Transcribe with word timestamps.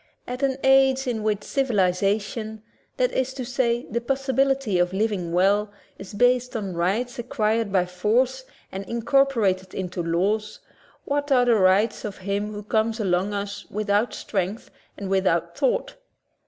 At 0.25 0.41
an 0.41 0.57
age 0.63 1.05
in 1.05 1.21
which 1.21 1.43
civilization— 1.43 2.63
that 2.97 3.11
is 3.11 3.35
to 3.35 3.45
say 3.45 3.85
the 3.91 4.01
possibility 4.01 4.79
of 4.79 4.93
living 4.93 5.31
well— 5.31 5.71
is 5.99 6.15
based 6.15 6.55
on 6.55 6.73
rights 6.73 7.19
acquired 7.19 7.71
by 7.71 7.85
force 7.85 8.43
and 8.71 8.83
incorporated 8.89 9.75
into 9.75 10.01
laws, 10.01 10.59
what 11.05 11.31
are 11.31 11.45
the 11.45 11.53
rights 11.53 12.03
of 12.03 12.17
him 12.17 12.51
who 12.51 12.63
comes 12.63 12.99
among 12.99 13.31
us 13.35 13.67
without 13.69 14.15
strength 14.15 14.71
and 14.97 15.07
without 15.07 15.55
thought? 15.55 15.93